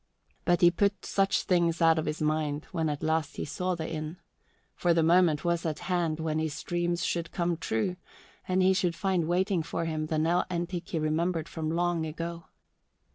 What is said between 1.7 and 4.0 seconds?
out of his mind when at last he saw the